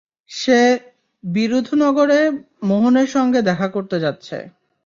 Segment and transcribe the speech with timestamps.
[0.31, 0.59] সে
[1.23, 2.19] বিরুধুনগরে
[2.63, 4.37] মোহনের সাথে দেখা করতে যাচ্ছে।